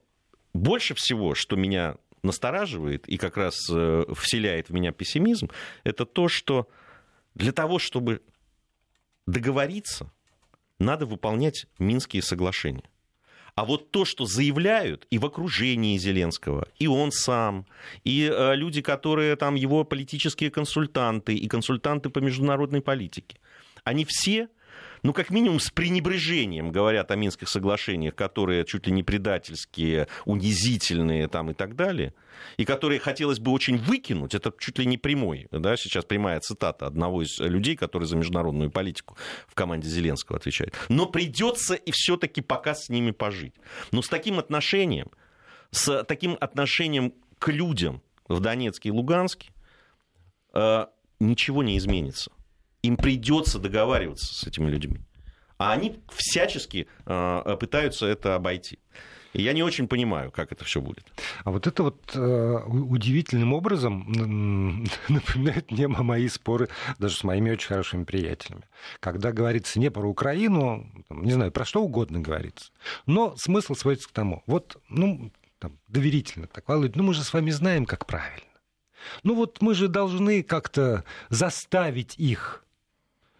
[0.53, 5.49] больше всего, что меня настораживает и как раз э, вселяет в меня пессимизм,
[5.83, 6.69] это то, что
[7.33, 8.21] для того, чтобы
[9.25, 10.11] договориться,
[10.77, 12.87] надо выполнять Минские соглашения.
[13.55, 17.65] А вот то, что заявляют и в окружении Зеленского, и он сам,
[18.03, 23.39] и э, люди, которые там его политические консультанты, и консультанты по международной политике,
[23.83, 24.47] они все
[25.05, 31.27] ну, как минимум, с пренебрежением говорят о Минских соглашениях, которые чуть ли не предательские, унизительные
[31.27, 32.15] там и так далее,
[32.57, 36.87] и которые хотелось бы очень выкинуть, это чуть ли не прямой, да, сейчас прямая цитата
[36.87, 39.15] одного из людей, который за международную политику
[39.47, 40.73] в команде Зеленского отвечает.
[40.89, 43.53] Но придется и все-таки пока с ними пожить.
[43.91, 45.11] Но с таким отношением,
[45.69, 49.51] с таким отношением к людям в Донецке и Луганске,
[50.55, 50.87] э,
[51.19, 52.31] ничего не изменится
[52.85, 54.99] им придется договариваться с этими людьми.
[55.57, 58.79] А они всячески э, пытаются это обойти.
[59.35, 61.05] И я не очень понимаю, как это все будет.
[61.43, 64.05] А вот это вот э, удивительным образом
[65.09, 66.69] напоминает мне мои споры
[66.99, 68.63] даже с моими очень хорошими приятелями.
[69.01, 72.71] Когда говорится не про Украину, не знаю, про что угодно говорится.
[73.05, 74.41] Но смысл сводится к тому.
[74.47, 78.47] Вот, ну, там, доверительно так, Володь, ну мы же с вами знаем, как правильно.
[79.23, 82.64] Ну вот мы же должны как-то заставить их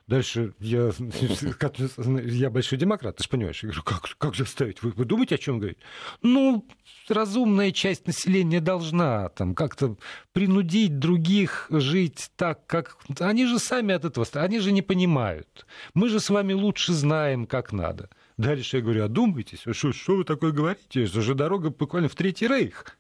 [0.07, 0.91] Дальше я,
[2.23, 3.63] я большой демократ, ты же понимаешь.
[3.63, 4.83] Я говорю, как, как заставить?
[4.83, 5.79] Вы, вы думаете, о чем говорить?
[6.21, 6.67] Ну,
[7.09, 9.97] разумная часть населения должна там как-то
[10.31, 12.97] принудить других жить так, как...
[13.19, 14.27] Они же сами от этого...
[14.33, 15.65] Они же не понимают.
[15.95, 18.09] Мы же с вами лучше знаем, как надо.
[18.37, 21.05] Дальше я говорю, одумайтесь, что, что вы такое говорите?
[21.05, 22.95] Это же дорога буквально в Третий Рейх.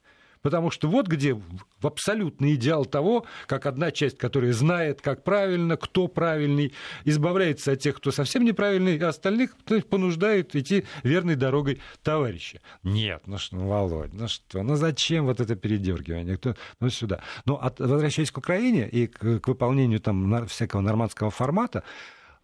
[0.45, 5.75] Потому что вот где в абсолютный идеал того, как одна часть, которая знает, как правильно,
[5.75, 6.71] кто правильный,
[7.03, 9.55] избавляется от тех, кто совсем неправильный, а остальных
[9.89, 12.61] понуждает идти верной дорогой товарища.
[12.83, 16.37] Нет, ну что, ну, Володь, ну что, ну зачем вот это передергивание?
[16.37, 17.23] Кто, ну сюда.
[17.45, 21.81] Но от, возвращаясь к Украине и к, к выполнению там всякого нормандского формата,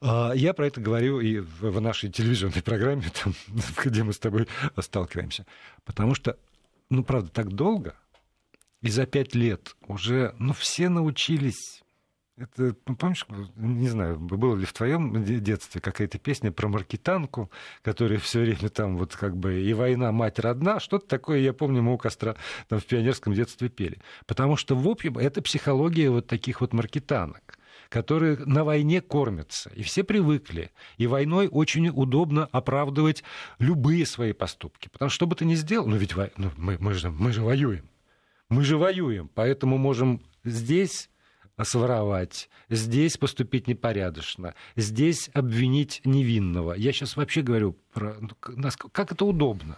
[0.02, 3.36] а, я про это говорю и в нашей телевизионной программе, там,
[3.86, 4.48] где мы с тобой
[4.80, 5.46] сталкиваемся.
[5.86, 6.36] Потому что
[6.92, 7.96] ну, правда, так долго,
[8.82, 11.82] и за пять лет уже, ну, все научились
[12.38, 13.26] это, ну, помнишь,
[13.56, 17.52] не знаю, было ли в твоем детстве какая-то песня про маркетанку,
[17.84, 21.82] которая все время там вот как бы и война, мать родна, что-то такое, я помню,
[21.82, 22.36] мы у костра
[22.68, 24.00] там в пионерском детстве пели.
[24.26, 27.58] Потому что, в общем, это психология вот таких вот маркетанок
[27.92, 29.70] которые на войне кормятся.
[29.76, 30.72] И все привыкли.
[30.98, 33.22] И войной очень удобно оправдывать
[33.60, 34.88] любые свои поступки.
[34.88, 37.42] Потому что что бы ты ни сделал, ну ведь ну, мы, мы, же, мы же
[37.42, 37.84] воюем.
[38.48, 41.10] Мы же воюем, поэтому можем здесь
[41.62, 46.74] своровать, здесь поступить непорядочно, здесь обвинить невинного.
[46.74, 48.30] Я сейчас вообще говорю про ну,
[48.94, 49.78] как это удобно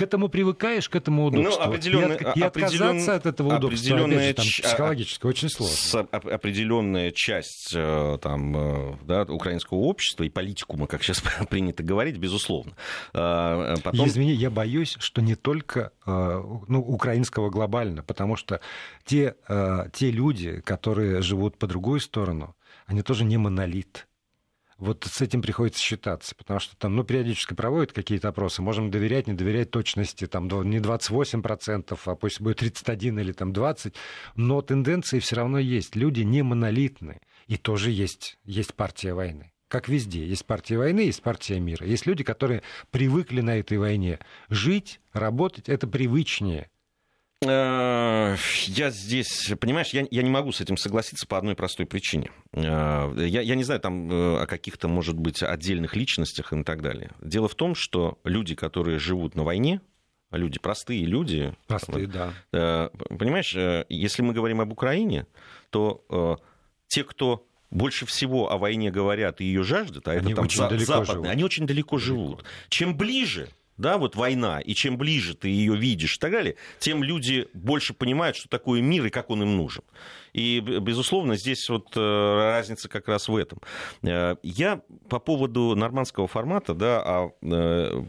[0.00, 1.62] к этому привыкаешь, к этому удобству.
[1.62, 6.08] Ну, определенный, и, от, и отказаться от этого удобства, опять же, там, психологически, очень сложно.
[6.10, 12.72] Определенная часть э, там, э, да, украинского общества и политикума, как сейчас принято говорить, безусловно.
[13.12, 14.06] А, потом...
[14.06, 18.60] Извини, я боюсь, что не только э, ну, украинского глобально, потому что
[19.04, 19.34] те,
[19.92, 24.06] те люди, которые живут по другую сторону, они тоже не монолит
[24.80, 29.26] вот с этим приходится считаться, потому что там, ну, периодически проводят какие-то опросы, можем доверять,
[29.26, 33.94] не доверять точности, там, не 28%, а пусть будет 31 или там 20,
[34.36, 35.96] но тенденции все равно есть.
[35.96, 39.52] Люди не монолитны, и тоже есть, есть партия войны.
[39.68, 40.26] как везде.
[40.26, 41.86] Есть партия войны, есть партия мира.
[41.86, 45.68] Есть люди, которые привыкли на этой войне жить, работать.
[45.68, 46.68] Это привычнее.
[47.42, 52.30] Э, я здесь, понимаешь, я, я не могу с этим согласиться по одной простой причине.
[52.52, 56.82] Э, я, я не знаю там э, о каких-то, может быть, отдельных личностях и так
[56.82, 57.12] далее.
[57.22, 59.80] Дело в том, что люди, которые живут на войне,
[60.30, 61.54] люди, простые люди.
[61.66, 62.14] Простые, вот,
[62.52, 62.90] да.
[63.08, 63.56] Понимаешь,
[63.88, 65.26] если мы говорим об Украине,
[65.70, 66.38] то
[66.88, 70.78] те, кто больше всего о войне говорят и ее жаждут, а они это там за,
[70.78, 71.26] западные, живут.
[71.28, 72.44] они очень далеко, далеко живут.
[72.68, 73.48] Чем ближе
[73.80, 77.94] да, вот война, и чем ближе ты ее видишь и так далее, тем люди больше
[77.94, 79.82] понимают, что такое мир и как он им нужен.
[80.32, 83.58] И, безусловно, здесь вот э, разница как раз в этом.
[84.02, 88.02] Э, я по поводу нормандского формата, да, а э,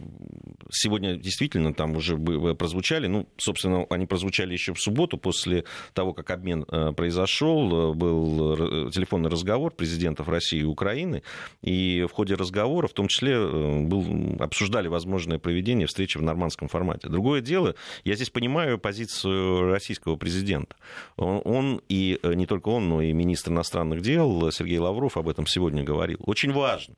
[0.71, 6.29] сегодня действительно там уже прозвучали, ну, собственно, они прозвучали еще в субботу после того, как
[6.31, 11.23] обмен произошел, был телефонный разговор президентов России и Украины,
[11.61, 17.09] и в ходе разговора, в том числе, был, обсуждали возможное проведение встречи в нормандском формате.
[17.09, 20.75] Другое дело, я здесь понимаю позицию российского президента.
[21.17, 25.29] Он, он и Э, не только он, но и министр иностранных дел Сергей Лавров об
[25.29, 26.19] этом сегодня говорил.
[26.25, 26.95] Очень важно,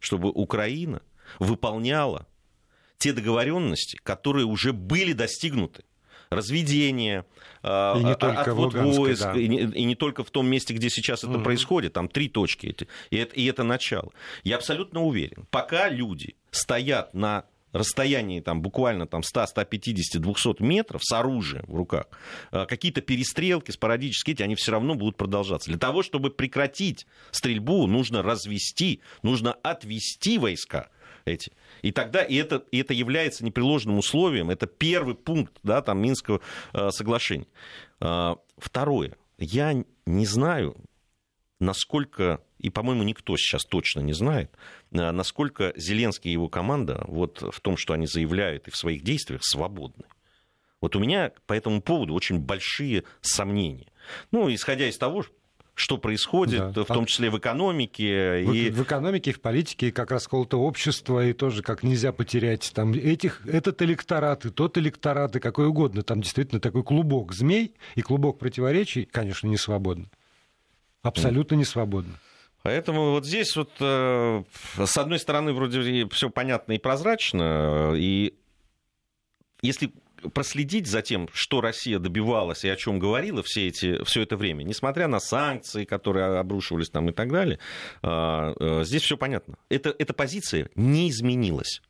[0.00, 1.02] чтобы Украина
[1.38, 2.26] выполняла
[2.98, 5.84] те договоренности, которые уже были достигнуты
[6.30, 7.24] разведение,
[7.62, 9.34] и не только отвод Луганске, войск, да.
[9.34, 11.44] и, не, и не только в том месте, где сейчас это угу.
[11.44, 14.12] происходит, там три точки, эти, и, это, и это начало.
[14.42, 17.44] Я абсолютно уверен, пока люди стоят на
[17.76, 22.06] расстоянии там, буквально там, 100, 150, 200 метров с оружием в руках,
[22.52, 25.68] э, какие-то перестрелки спорадические, эти, они все равно будут продолжаться.
[25.68, 30.88] Для того, чтобы прекратить стрельбу, нужно развести, нужно отвести войска
[31.24, 31.52] эти.
[31.82, 36.40] И тогда и это, и это является непреложным условием, это первый пункт да, там, Минского
[36.72, 37.46] э, соглашения.
[38.00, 39.16] Э, второе.
[39.38, 40.76] Я не знаю,
[41.58, 44.50] насколько, и, по-моему, никто сейчас точно не знает,
[44.92, 49.02] э, насколько Зеленский и его команда вот в том, что они заявляют и в своих
[49.02, 50.04] действиях, свободны.
[50.80, 53.88] Вот у меня по этому поводу очень большие сомнения.
[54.30, 55.24] Ну, исходя из того,
[55.76, 56.84] что происходит, да.
[56.84, 58.44] в том числе в экономике.
[58.44, 58.70] В, и...
[58.70, 63.82] в экономике, в политике, как расколото общество, и тоже как нельзя потерять там этих, этот
[63.82, 66.02] электорат, и тот электорат, и какой угодно.
[66.02, 70.06] Там действительно такой клубок змей и клубок противоречий, конечно, не свободно.
[71.06, 72.18] Абсолютно не свободно.
[72.62, 74.42] Поэтому вот здесь вот, э,
[74.84, 78.34] с одной стороны, вроде все понятно и прозрачно, и
[79.62, 79.92] если
[80.34, 84.64] проследить за тем, что Россия добивалась и о чем говорила все, эти, все это время,
[84.64, 87.58] несмотря на санкции, которые обрушивались там и так далее,
[88.02, 89.58] э, э, здесь все понятно.
[89.68, 91.82] Это, эта позиция не изменилась.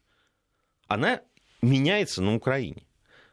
[0.89, 1.21] Она
[1.63, 2.86] меняется на Украине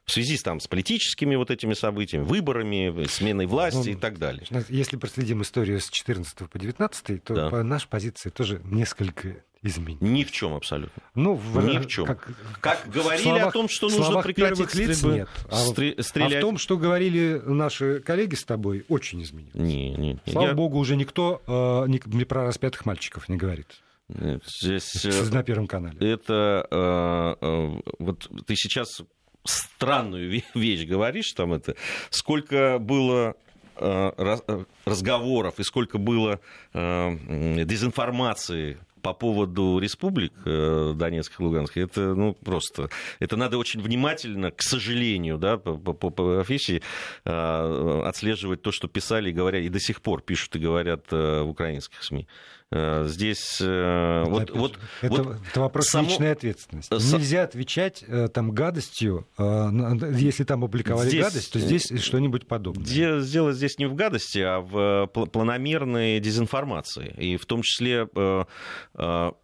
[0.06, 4.46] в связи там, с политическими вот этими событиями, выборами, сменой власти ну, и так далее.
[4.70, 7.50] Если проследим историю с 14 по 19, то да.
[7.50, 10.02] по наша позиция тоже несколько изменилась.
[10.02, 11.02] Ни в чем абсолютно.
[11.16, 12.06] Ну, в, Ни в чем.
[12.06, 12.28] Как,
[12.60, 15.30] как говорили словах, о том, что нужно прекратить стрельбу, нет.
[15.50, 16.34] А, стрелять.
[16.34, 19.56] а в том, что говорили наши коллеги с тобой, очень изменилось.
[19.56, 20.32] Не, не, не.
[20.32, 20.54] Слава я...
[20.54, 23.68] богу, уже никто э, не, не про распятых мальчиков не говорит.
[24.10, 25.98] Здесь, на Первом канале.
[26.12, 29.02] Это э, э, вот ты сейчас
[29.44, 31.76] странную вещь говоришь, там это,
[32.10, 33.36] сколько было
[33.76, 36.40] э, э, разговоров и сколько было
[36.74, 42.90] э, дезинформации по поводу республик Донецких и Луганских, это ну, просто...
[43.20, 46.82] Это надо очень внимательно, к сожалению, да, по, по, по профессии
[47.26, 52.02] отслеживать то, что писали и говорят, и до сих пор пишут и говорят в украинских
[52.02, 52.30] СМИ.
[52.76, 56.10] Э, здесь э, вот, вот, это, вот это вопрос само...
[56.10, 56.98] личной ответственности.
[56.98, 57.14] С...
[57.14, 61.24] Нельзя отвечать э, там гадостью, если там опубликовали здесь...
[61.24, 62.84] гадость, то здесь что-нибудь подобное.
[62.84, 67.14] Дело здесь не в гадости, а в планомерной дезинформации.
[67.18, 68.08] И в том числе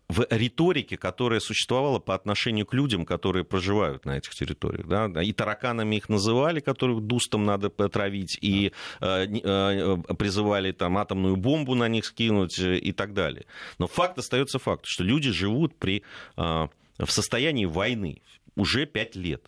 [0.09, 4.87] в риторике, которая существовала по отношению к людям, которые проживают на этих территориях.
[4.87, 5.21] Да?
[5.21, 11.75] И тараканами их называли, которых дустом надо потравить, и э, э, призывали там атомную бомбу
[11.75, 13.45] на них скинуть э, и так далее.
[13.77, 16.03] Но факт остается фактом, что люди живут при,
[16.37, 16.41] э,
[16.97, 18.23] в состоянии войны
[18.55, 19.43] уже пять лет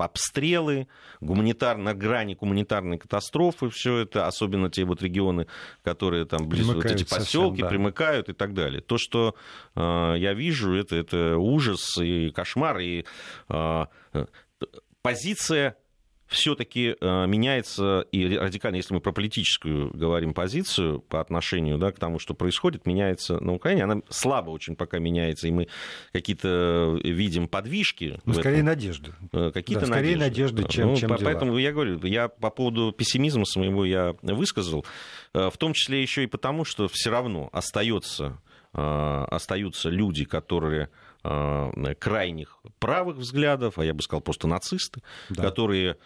[0.00, 0.88] обстрелы,
[1.20, 5.46] гуманитар, на грани гуманитарной катастрофы, все это, особенно те вот регионы,
[5.82, 7.68] которые там ближе, вот эти поселки да.
[7.68, 8.80] примыкают и так далее.
[8.80, 9.34] То, что
[9.74, 13.04] э, я вижу, это, это ужас и кошмар, и
[13.48, 13.84] э,
[15.02, 15.76] позиция
[16.32, 21.98] все-таки э, меняется и радикально, если мы про политическую говорим позицию по отношению да, к
[21.98, 23.84] тому, что происходит, меняется на Украине.
[23.84, 25.68] Она слабо очень пока меняется, и мы
[26.12, 28.20] какие-то видим подвижки.
[28.24, 28.66] Ну, скорее этом.
[28.66, 29.12] надежды.
[29.32, 32.92] Э, какие-то да, скорее надежды, чем, ну, чем по, Поэтому я говорю, я по поводу
[32.92, 34.84] пессимизма своего я высказал,
[35.34, 38.38] э, в том числе еще и потому, что все равно остается
[38.74, 40.88] остаются люди, которые
[41.22, 45.42] крайних правых взглядов, а я бы сказал просто нацисты, да.
[45.42, 45.98] которые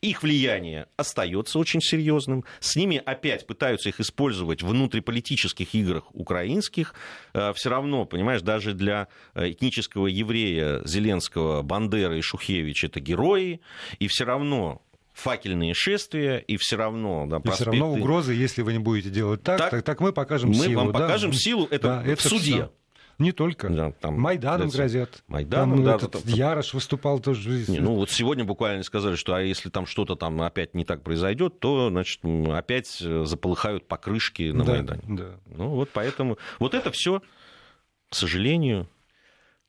[0.00, 2.44] их влияние остается очень серьезным.
[2.60, 6.94] С ними опять пытаются их использовать в внутриполитических играх украинских.
[7.34, 13.60] Э, Все равно, понимаешь, даже для э, этнического еврея Зеленского, Бандеры и Шухевич это герои.
[13.98, 14.82] И все равно
[15.14, 17.26] факельные шествия, и все равно...
[17.26, 20.12] Да, и все равно угрозы, если вы не будете делать так, так, так, так мы
[20.12, 20.68] покажем мы силу.
[20.68, 21.00] Мы вам да?
[21.00, 22.52] покажем силу, это да, в это суде.
[22.52, 22.72] Все.
[23.18, 23.68] Не только.
[23.68, 25.24] Да, там, Майданом грозят.
[25.26, 25.96] Майданом, там, да.
[25.96, 27.64] Этот, там, Ярош выступал тоже.
[27.68, 31.02] Не, ну вот сегодня буквально сказали, что а если там что-то там опять не так
[31.02, 35.02] произойдет, то, значит, опять э, заполыхают покрышки на да, Майдане.
[35.08, 35.40] Да.
[35.46, 36.38] Ну вот поэтому...
[36.60, 37.20] Вот это все,
[38.08, 38.88] к сожалению,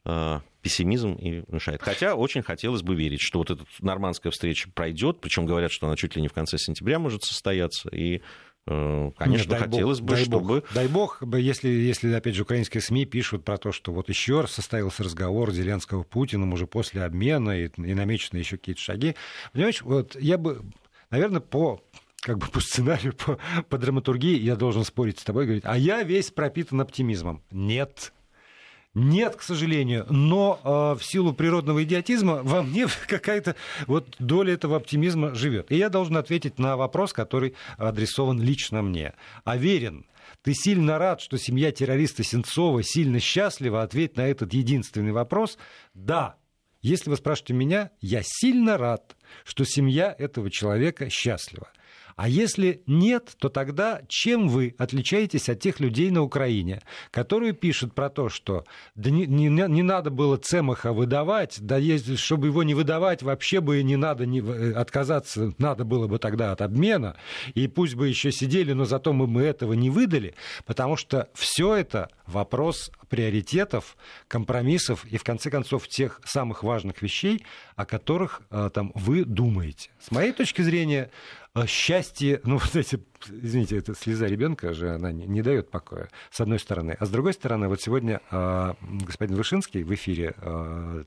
[0.06, 1.82] э, пессимизм и мешает.
[1.82, 5.96] Хотя очень хотелось бы верить, что вот эта нормандская встреча пройдет, причем говорят, что она
[5.96, 8.22] чуть ли не в конце сентября может состояться, и
[9.18, 10.40] конечно, Нет, хотелось бог, бы, дай чтобы...
[10.62, 14.42] Бог, дай бог, если, если, опять же, украинские СМИ пишут про то, что вот еще
[14.42, 19.16] раз состоялся разговор Зеленского Путиным уже после обмена и, и намечены еще какие-то шаги.
[19.54, 20.62] Понимаешь, вот я бы,
[21.10, 21.82] наверное, по
[22.22, 23.40] как бы по сценарию, по,
[23.70, 27.42] по драматургии я должен спорить с тобой, говорить, а я весь пропитан оптимизмом.
[27.52, 28.14] Нет,
[29.00, 33.56] нет, к сожалению, но э, в силу природного идиотизма во мне какая-то
[33.88, 35.72] вот доля этого оптимизма живет.
[35.72, 39.14] И я должен ответить на вопрос, который адресован лично мне.
[39.46, 40.06] Аверин,
[40.42, 43.84] ты сильно рад, что семья террориста Сенцова сильно счастлива?
[43.84, 45.58] Ответь на этот единственный вопрос.
[45.94, 46.36] Да.
[46.82, 51.70] Если вы спрашиваете меня, я сильно рад, что семья этого человека счастлива.
[52.20, 57.96] А если нет, то тогда чем вы отличаетесь от тех людей на Украине, которые пишут
[57.96, 58.66] про то, что
[58.96, 63.62] да не, не, не надо было Цемаха выдавать, да есть, чтобы его не выдавать, вообще
[63.62, 67.16] бы не надо не, э, отказаться, надо было бы тогда от обмена,
[67.54, 71.74] и пусть бы еще сидели, но зато мы, мы этого не выдали, потому что все
[71.74, 73.98] это вопрос приоритетов,
[74.28, 77.46] компромиссов и, в конце концов, тех самых важных вещей,
[77.76, 79.90] о которых э, там, вы думаете.
[80.00, 81.10] С моей точки зрения,
[81.56, 86.10] э, счастье, ну, вот эти, извините, это слеза ребенка же, она не, не дает покоя,
[86.32, 86.96] с одной стороны.
[87.00, 91.04] А с другой стороны, вот сегодня э, господин Вышинский в эфире э,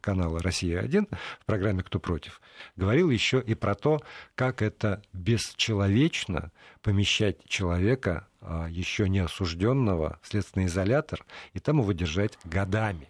[0.00, 1.08] канала «Россия-1»
[1.40, 2.40] в программе «Кто против»
[2.76, 4.00] говорил еще и про то,
[4.34, 8.28] как это бесчеловечно помещать человека
[8.70, 13.08] еще не осужденного в следственный изолятор и там его держать годами.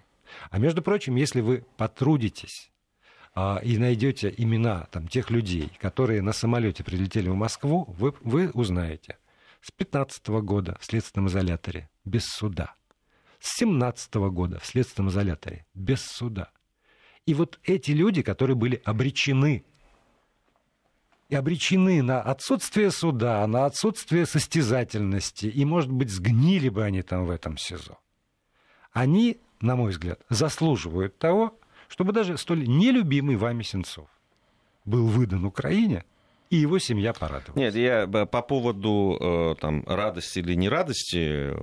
[0.50, 2.70] А между прочим, если вы потрудитесь
[3.34, 8.50] а, и найдете имена там, тех людей, которые на самолете прилетели в Москву, вы, вы
[8.50, 9.18] узнаете.
[9.60, 12.74] С 15 года в следственном изоляторе без суда.
[13.40, 16.50] С 17 года в следственном изоляторе без суда.
[17.26, 19.64] И вот эти люди, которые были обречены
[21.28, 27.26] и обречены на отсутствие суда, на отсутствие состязательности, и, может быть, сгнили бы они там
[27.26, 27.98] в этом СИЗО.
[28.92, 31.58] Они, на мой взгляд, заслуживают того,
[31.88, 34.08] чтобы даже столь нелюбимый вами Сенцов
[34.84, 36.04] был выдан Украине,
[36.50, 37.56] и его семья порадовалась.
[37.56, 41.54] Нет, я по поводу э, там, радости или нерадости, э,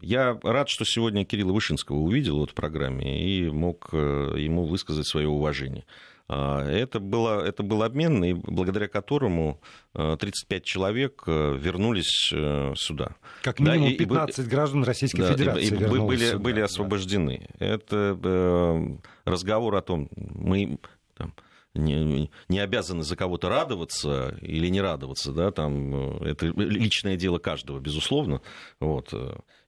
[0.00, 5.06] я рад, что сегодня Кирилла Вышинского увидел вот в программе и мог э, ему высказать
[5.06, 5.84] свое уважение.
[6.30, 9.60] А, это, было, это был обмен, и благодаря которому
[9.94, 13.16] 35 э, человек э, вернулись э, сюда.
[13.42, 17.48] Как минимум да, 15 и, граждан Российской да, Федерации и, и были, сюда, были освобождены.
[17.58, 17.66] Да.
[17.66, 20.78] Это разговор о том, мы
[21.16, 21.32] там,
[21.72, 27.80] не, не обязаны за кого-то радоваться или не радоваться, да, там, это личное дело каждого,
[27.80, 28.42] безусловно.
[28.80, 29.14] Вот.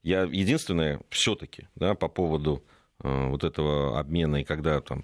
[0.03, 2.63] Я единственное, все-таки, да, по поводу
[2.99, 5.03] вот этого обмена, и когда там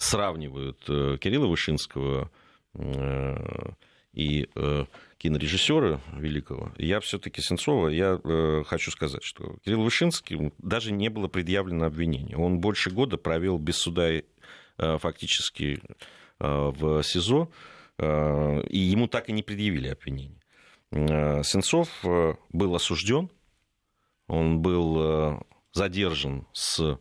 [0.00, 2.30] сравнивают э, Кирилла Вышинского
[2.74, 3.36] э,
[4.14, 4.86] и э,
[5.18, 8.18] кинорежиссера великого, я все-таки Сенцова, я
[8.66, 12.36] хочу сказать, что Кирилл Вышинский даже не было предъявлено обвинение.
[12.38, 14.10] Он больше года провел без суда
[14.78, 15.80] фактически
[16.38, 17.50] в СИЗО,
[17.98, 20.40] и ему так и не предъявили обвинение.
[21.44, 23.30] Сенцов был осужден,
[24.26, 26.98] он был задержан с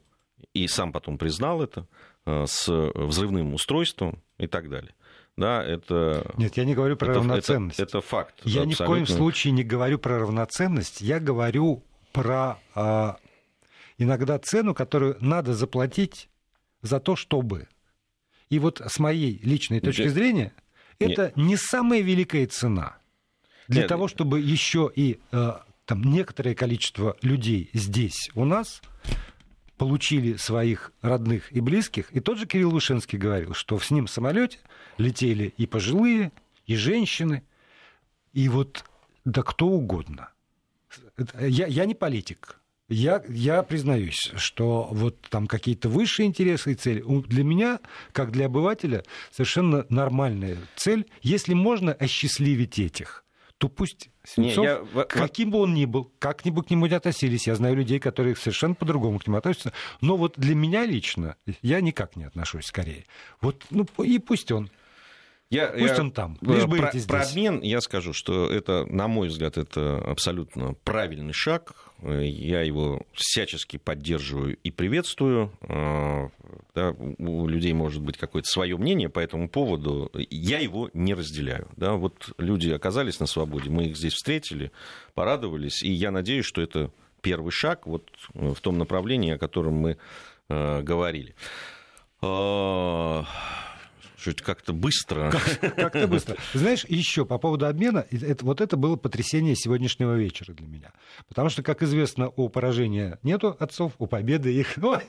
[0.63, 1.87] и сам потом признал это,
[2.29, 4.93] Э, с взрывным устройством и так далее.
[5.35, 6.31] Да, это...
[6.37, 7.79] Нет, я не говорю про это, равноценность.
[7.79, 8.35] Это, это факт.
[8.43, 8.69] Я абсолютно.
[8.69, 11.01] ни в коем случае не говорю про равноценность.
[11.01, 13.17] Я говорю про а,
[13.97, 16.29] иногда цену, которую надо заплатить
[16.81, 17.67] за то, чтобы.
[18.49, 20.11] И вот с моей личной точки Нет.
[20.11, 20.53] зрения,
[20.99, 21.37] это Нет.
[21.37, 22.97] не самая великая цена
[23.69, 23.89] для Нет.
[23.89, 28.81] того, чтобы еще и а, там некоторое количество людей здесь у нас
[29.79, 32.11] получили своих родных и близких.
[32.11, 34.59] И тот же Кирилл Вышинский говорил, что с ним в самолете
[34.97, 36.31] летели и пожилые,
[36.67, 37.43] и женщины,
[38.33, 38.83] и вот
[39.25, 40.29] да кто угодно.
[41.39, 42.59] я, я не политик.
[42.89, 47.79] Я, я признаюсь, что вот там какие-то высшие интересы и цели для меня,
[48.11, 53.23] как для обывателя, совершенно нормальная цель, если можно осчастливить этих
[53.59, 55.03] то пусть Сенцов, не, я...
[55.03, 58.35] каким бы он ни был, как бы к нему не относились, я знаю людей, которые
[58.37, 63.05] совершенно по-другому к нему относятся, но вот для меня лично я никак не отношусь скорее.
[63.41, 64.71] Вот, ну, и пусть он.
[65.49, 66.37] Я, Пусть я, он там.
[66.41, 71.33] Лишь бы про, про обмен я скажу, что это, на мой взгляд, это абсолютно правильный
[71.33, 71.73] шаг.
[72.03, 75.51] Я его всячески поддерживаю и приветствую.
[75.61, 76.29] А,
[76.75, 80.11] да, у людей может быть какое-то свое мнение по этому поводу.
[80.29, 81.67] Я его не разделяю.
[81.77, 84.71] Да, вот люди оказались на свободе, мы их здесь встретили,
[85.15, 86.91] порадовались, и я надеюсь, что это
[87.21, 89.97] первый шаг вот в том направлении, о котором мы
[90.47, 91.33] э, говорили.
[94.19, 95.31] Что это как-то быстро.
[95.61, 96.35] Как-то быстро.
[96.53, 100.91] Знаешь, еще по поводу обмена, это, вот это было потрясение сегодняшнего вечера для меня.
[101.27, 105.03] Потому что, как известно, у поражения нету отцов, у победы их ой,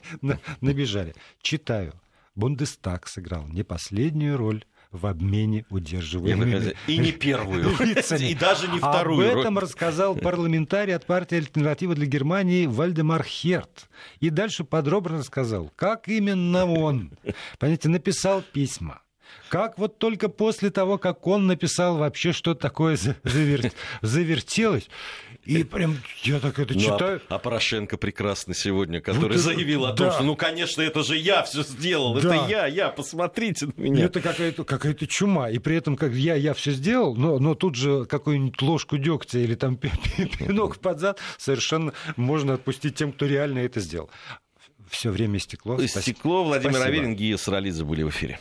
[0.61, 1.15] набежали.
[1.43, 1.95] Читаю.
[2.37, 9.33] Бундестаг сыграл не последнюю роль в обмене удерживаемыми И не первую, и даже не вторую.
[9.33, 13.89] Об этом рассказал парламентарий от партии «Альтернатива для Германии» Вальдемар Херт.
[14.19, 17.13] И дальше подробно рассказал, как именно он,
[17.59, 19.03] понимаете, написал письма,
[19.49, 23.73] как вот только после того, как он написал вообще, что такое завер...
[24.03, 24.89] завертелось,
[25.45, 27.21] и прям я так это ну, читаю.
[27.29, 30.13] А, а Порошенко прекрасно сегодня, который вот заявил это, о том, да.
[30.15, 32.21] что ну, конечно, это же я все сделал, да.
[32.21, 34.05] это я, я, посмотрите на меня.
[34.05, 35.51] Это какая-то какая чума.
[35.51, 39.39] И при этом, как я, я все сделал, но, но тут же какую-нибудь ложку дегтя
[39.39, 44.11] или там пинок под зад совершенно можно отпустить тем, кто реально это сделал.
[44.89, 45.81] Все время стекло.
[45.87, 46.45] Стекло.
[46.45, 46.97] Владимир Спасибо.
[46.97, 48.39] Аверин, Гия Саралидзе были в эфире.